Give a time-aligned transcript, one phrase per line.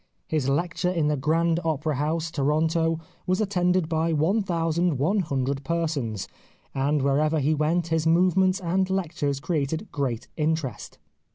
[0.27, 6.27] His lecture in the Grand Opera House, Toronto, was attended by iioo persons,
[6.73, 10.97] and wherever he went his movements and lectures created great interest."